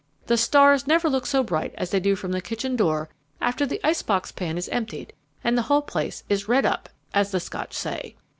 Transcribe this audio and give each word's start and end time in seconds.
The 0.25 0.35
stars 0.35 0.87
never 0.87 1.07
look 1.11 1.27
so 1.27 1.43
bright 1.43 1.75
as 1.77 1.91
they 1.91 1.99
do 1.99 2.15
from 2.15 2.31
the 2.31 2.41
kitchen 2.41 2.75
door 2.75 3.09
after 3.39 3.67
the 3.67 3.79
ice 3.83 4.01
box 4.01 4.31
pan 4.31 4.57
is 4.57 4.67
emptied 4.69 5.13
and 5.43 5.55
the 5.55 5.61
whole 5.69 5.83
place 5.83 6.23
is 6.27 6.47
'redd 6.47 6.65
up,' 6.65 6.89
as 7.13 7.29
the 7.29 7.39
Scotch 7.39 7.73
say." 7.73 8.15